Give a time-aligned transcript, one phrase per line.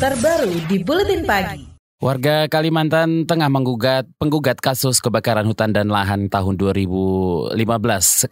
[0.00, 1.60] terbaru di Buletin Pagi.
[2.00, 7.52] Warga Kalimantan Tengah menggugat penggugat kasus kebakaran hutan dan lahan tahun 2015.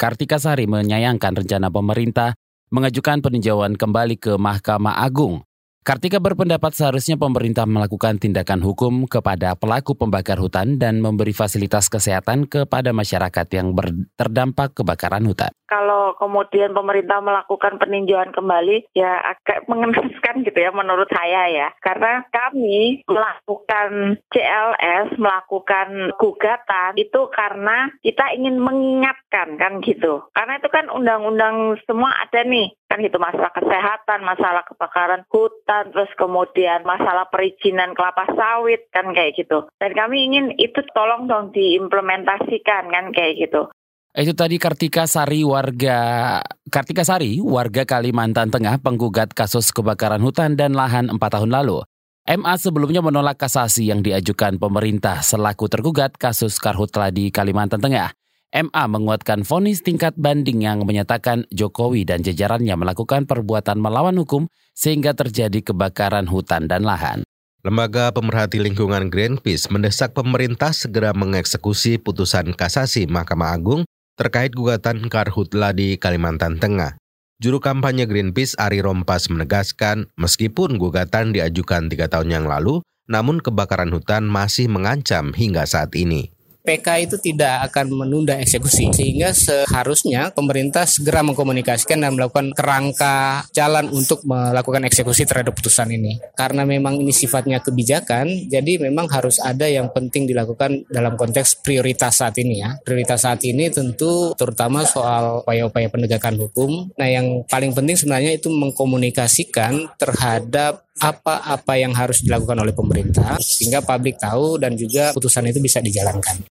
[0.00, 2.32] Kartika Sari menyayangkan rencana pemerintah
[2.72, 5.44] mengajukan peninjauan kembali ke Mahkamah Agung.
[5.88, 12.44] Kartika berpendapat seharusnya pemerintah melakukan tindakan hukum kepada pelaku pembakar hutan dan memberi fasilitas kesehatan
[12.44, 13.72] kepada masyarakat yang
[14.12, 15.48] terdampak kebakaran hutan.
[15.64, 21.68] Kalau kemudian pemerintah melakukan peninjauan kembali, ya agak mengenaskan gitu ya menurut saya ya.
[21.80, 30.28] Karena kami melakukan CLS, melakukan gugatan itu karena kita ingin mengingatkan kan gitu.
[30.36, 36.08] Karena itu kan undang-undang semua ada nih kan gitu masalah kesehatan, masalah kebakaran hutan, terus
[36.16, 39.68] kemudian masalah perizinan kelapa sawit kan kayak gitu.
[39.76, 43.68] Dan kami ingin itu tolong dong diimplementasikan kan kayak gitu.
[44.16, 46.40] Itu tadi Kartika Sari warga
[46.72, 51.84] Kartika Sari warga Kalimantan Tengah penggugat kasus kebakaran hutan dan lahan 4 tahun lalu.
[52.28, 58.12] MA sebelumnya menolak kasasi yang diajukan pemerintah selaku tergugat kasus karhutla di Kalimantan Tengah.
[58.48, 65.12] MA menguatkan vonis tingkat banding yang menyatakan Jokowi dan jajarannya melakukan perbuatan melawan hukum sehingga
[65.12, 67.28] terjadi kebakaran hutan dan lahan.
[67.60, 73.82] Lembaga Pemerhati Lingkungan Greenpeace mendesak pemerintah segera mengeksekusi putusan kasasi Mahkamah Agung
[74.16, 76.96] terkait gugatan karhutla di Kalimantan Tengah.
[77.38, 83.92] Juru kampanye Greenpeace Ari Rompas menegaskan, meskipun gugatan diajukan tiga tahun yang lalu, namun kebakaran
[83.92, 86.32] hutan masih mengancam hingga saat ini.
[86.66, 93.88] PK itu tidak akan menunda eksekusi sehingga seharusnya pemerintah segera mengkomunikasikan dan melakukan kerangka jalan
[93.88, 96.18] untuk melakukan eksekusi terhadap putusan ini.
[96.34, 102.20] Karena memang ini sifatnya kebijakan jadi memang harus ada yang penting dilakukan dalam konteks prioritas
[102.20, 102.76] saat ini ya.
[102.82, 106.90] Prioritas saat ini tentu terutama soal upaya-upaya penegakan hukum.
[106.98, 113.80] Nah yang paling penting sebenarnya itu mengkomunikasikan terhadap apa-apa yang harus dilakukan oleh pemerintah sehingga
[113.82, 116.44] publik tahu dan juga putusan itu bisa dijalankan.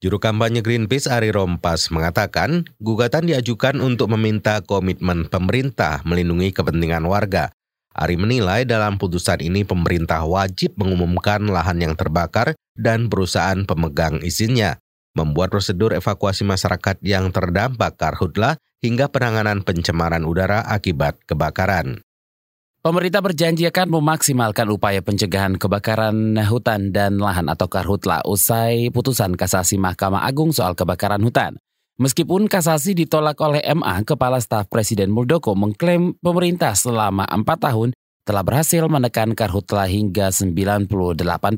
[0.00, 7.52] Juru kampanye Greenpeace Ari Rompas mengatakan, gugatan diajukan untuk meminta komitmen pemerintah melindungi kepentingan warga.
[7.92, 14.80] Ari menilai dalam putusan ini pemerintah wajib mengumumkan lahan yang terbakar dan perusahaan pemegang izinnya,
[15.12, 22.00] membuat prosedur evakuasi masyarakat yang terdampak karhutlah hingga penanganan pencemaran udara akibat kebakaran.
[22.80, 29.76] Pemerintah berjanji akan memaksimalkan upaya pencegahan kebakaran hutan dan lahan atau karhutla usai putusan kasasi
[29.76, 31.60] Mahkamah Agung soal kebakaran hutan.
[32.00, 37.92] Meskipun kasasi ditolak oleh MA, Kepala Staf Presiden Muldoko mengklaim pemerintah selama empat tahun
[38.30, 40.86] telah berhasil menekan karhutla hingga 98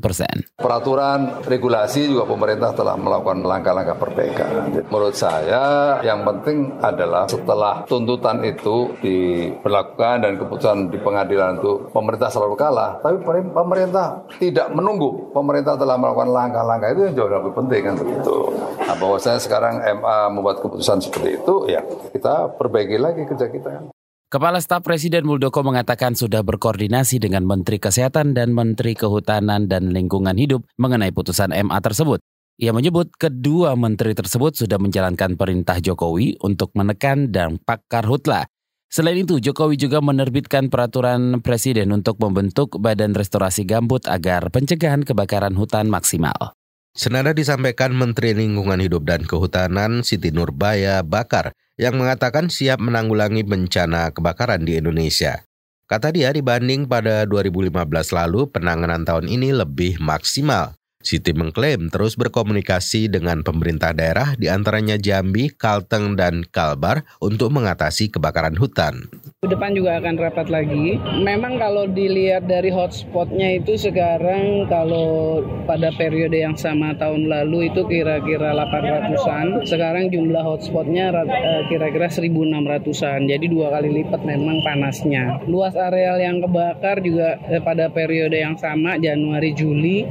[0.01, 0.41] persen.
[0.57, 4.73] Peraturan regulasi juga pemerintah telah melakukan langkah-langkah perbaikan.
[4.89, 12.33] Menurut saya yang penting adalah setelah tuntutan itu diberlakukan dan keputusan di pengadilan itu pemerintah
[12.33, 12.97] selalu kalah.
[13.05, 13.21] Tapi
[13.53, 15.29] pemerintah tidak menunggu.
[15.29, 18.37] Pemerintah telah melakukan langkah-langkah itu yang jauh lebih penting kan begitu.
[18.81, 23.92] Nah bahwa saya sekarang MA membuat keputusan seperti itu ya kita perbaiki lagi kerja kita.
[24.33, 30.33] Kepala Staf Presiden Muldoko mengatakan sudah berkoordinasi dengan Menteri Kesehatan dan Menteri Kehutanan dan Lingkungan
[30.41, 32.17] Hidup mengenai putusan MA tersebut.
[32.57, 38.49] Ia menyebut kedua menteri tersebut sudah menjalankan perintah Jokowi untuk menekan dampak karhutla.
[38.89, 45.53] Selain itu, Jokowi juga menerbitkan peraturan presiden untuk membentuk Badan Restorasi Gambut agar pencegahan kebakaran
[45.53, 46.57] hutan maksimal.
[46.97, 54.13] Senada disampaikan Menteri Lingkungan Hidup dan Kehutanan Siti Nurbaya Bakar yang mengatakan siap menanggulangi bencana
[54.13, 55.41] kebakaran di Indonesia.
[55.89, 57.69] Kata dia dibanding pada 2015
[58.15, 60.73] lalu, penanganan tahun ini lebih maksimal.
[61.03, 68.07] Siti mengklaim terus berkomunikasi dengan pemerintah daerah di antaranya Jambi, Kalteng, dan Kalbar untuk mengatasi
[68.07, 69.11] kebakaran hutan.
[69.43, 70.97] Depan juga akan rapat lagi.
[71.19, 77.83] Memang kalau dilihat dari hotspotnya itu sekarang kalau pada periode yang sama tahun lalu itu
[77.85, 79.67] kira-kira 800-an.
[79.67, 83.21] Sekarang jumlah hotspotnya eh, kira-kira 1.600-an.
[83.29, 85.43] Jadi dua kali lipat memang panasnya.
[85.45, 90.07] Luas areal yang kebakar juga eh, pada periode yang sama Januari-Juli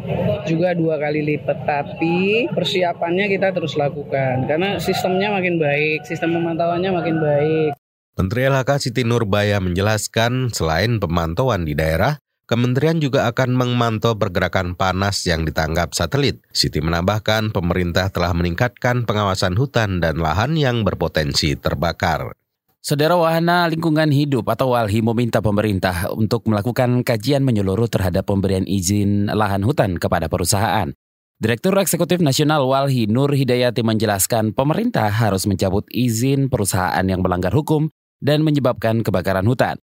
[0.47, 1.59] juga dua kali lipat.
[1.67, 7.82] Tapi persiapannya kita terus lakukan karena sistemnya makin baik, sistem pemantauannya makin baik.
[8.13, 15.25] Menteri LHK Siti Nurbaya menjelaskan selain pemantauan di daerah, Kementerian juga akan memantau pergerakan panas
[15.25, 16.45] yang ditanggap satelit.
[16.53, 22.37] Siti menambahkan pemerintah telah meningkatkan pengawasan hutan dan lahan yang berpotensi terbakar.
[22.85, 29.33] Saudara Wahana Lingkungan Hidup atau WALHI meminta pemerintah untuk melakukan kajian menyeluruh terhadap pemberian izin
[29.33, 30.93] lahan hutan kepada perusahaan.
[31.41, 37.89] Direktur Eksekutif Nasional Walhi Nur Hidayati menjelaskan pemerintah harus mencabut izin perusahaan yang melanggar hukum
[38.23, 39.83] dan menyebabkan kebakaran hutan.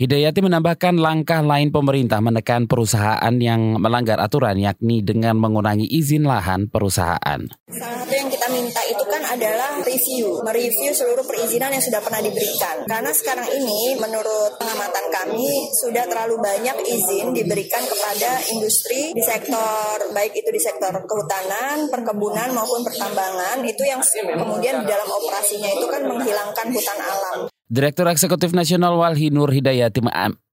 [0.00, 6.72] Hidayati menambahkan langkah lain pemerintah menekan perusahaan yang melanggar aturan yakni dengan mengurangi izin lahan
[6.72, 7.44] perusahaan.
[7.68, 12.24] Salah satu yang kita minta itu kan adalah review, mereview seluruh perizinan yang sudah pernah
[12.24, 12.88] diberikan.
[12.88, 20.00] Karena sekarang ini menurut pengamatan kami sudah terlalu banyak izin diberikan kepada industri di sektor
[20.16, 25.84] baik itu di sektor kehutanan, perkebunan maupun pertambangan itu yang kemudian di dalam operasinya itu
[25.92, 27.52] kan menghilangkan hutan alam.
[27.70, 30.02] Direktur Eksekutif Nasional Walhi Nur Hidayati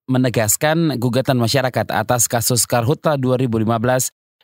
[0.06, 3.66] menegaskan gugatan masyarakat atas kasus Karhutla 2015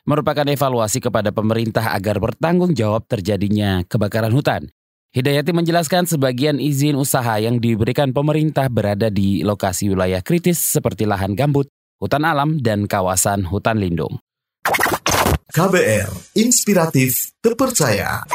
[0.02, 4.74] merupakan evaluasi kepada pemerintah agar bertanggung jawab terjadinya kebakaran hutan.
[5.14, 11.38] Hidayati menjelaskan sebagian izin usaha yang diberikan pemerintah berada di lokasi wilayah kritis seperti lahan
[11.38, 11.70] gambut,
[12.02, 14.18] hutan alam, dan kawasan hutan lindung.
[15.54, 18.26] KBR, inspiratif, terpercaya.